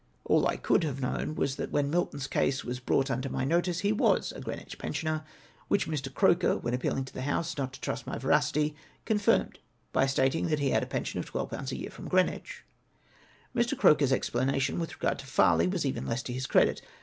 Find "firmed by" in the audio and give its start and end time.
9.19-10.07